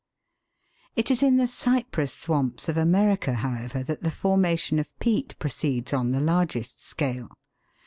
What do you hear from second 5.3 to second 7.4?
proceeds on the largest scale.